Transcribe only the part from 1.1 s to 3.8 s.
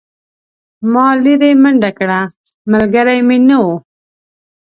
لیرې منډه کړه ملګری مې نه و.